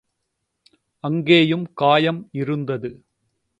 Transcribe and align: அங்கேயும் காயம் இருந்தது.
அங்கேயும் 1.03 1.65
காயம் 1.73 2.29
இருந்தது. 2.31 2.91